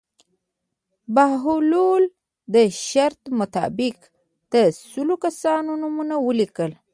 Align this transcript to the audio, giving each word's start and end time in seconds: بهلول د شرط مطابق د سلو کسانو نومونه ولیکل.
بهلول 1.15 2.03
د 2.53 2.55
شرط 2.87 3.21
مطابق 3.39 3.97
د 4.53 4.55
سلو 4.89 5.15
کسانو 5.25 5.71
نومونه 5.81 6.15
ولیکل. 6.27 6.71